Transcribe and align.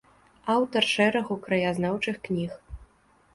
Аўтар 0.53 0.87
шэрагу 0.93 1.37
краязнаўчых 1.45 2.19
кніг. 2.29 2.57